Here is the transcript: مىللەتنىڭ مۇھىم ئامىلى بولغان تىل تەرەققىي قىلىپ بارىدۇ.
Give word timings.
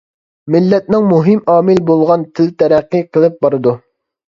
مىللەتنىڭ 0.55 1.05
مۇھىم 1.11 1.45
ئامىلى 1.57 1.85
بولغان 1.93 2.27
تىل 2.35 2.53
تەرەققىي 2.63 3.11
قىلىپ 3.15 3.43
بارىدۇ. 3.51 3.81